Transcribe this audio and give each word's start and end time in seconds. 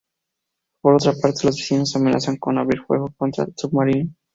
Por 0.81 0.95
otra 0.95 1.11
parte, 1.11 1.41
los 1.45 1.57
vecinos 1.57 1.95
amenazan 1.95 2.37
con 2.37 2.57
abrir 2.57 2.81
fuego 2.87 3.13
contra 3.15 3.43
el 3.43 3.53
submarino. 3.55 4.15